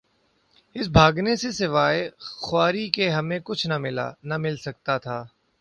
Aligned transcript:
اس 0.75 0.87
بھاگنے 0.87 1.35
سے 1.35 1.51
سوائے 1.51 2.09
خواری 2.39 2.87
کے 2.89 3.09
ہمیں 3.09 3.39
کچھ 3.43 3.67
نہ 3.67 3.77
ملا... 3.77 4.11
نہ 4.23 4.37
مل 4.37 4.57
سکتاتھا۔ 4.57 5.23